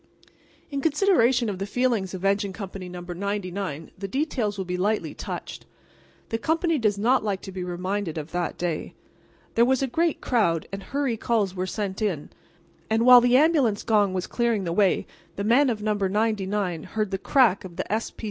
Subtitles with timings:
[0.71, 3.01] In consideration for the feelings of Engine Company No.
[3.01, 5.67] 99 the details will be lightly touched.
[6.29, 8.95] The company does not like to be reminded of that day.
[9.53, 12.31] There was a great crowd, and hurry calls were sent in;
[12.89, 15.93] and while the ambulance gong was clearing the way the men of No.
[15.93, 18.09] 99 heard the crack of the S.
[18.09, 18.15] P.